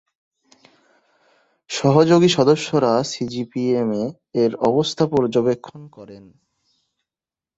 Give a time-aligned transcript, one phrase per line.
[1.69, 6.23] সহযোগী সদস্যরা সিজিপিএমে-এর অবস্থা পর্যবেক্ষণ করেন।